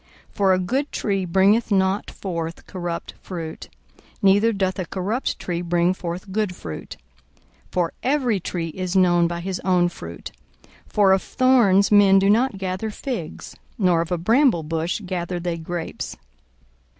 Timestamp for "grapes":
15.59-16.17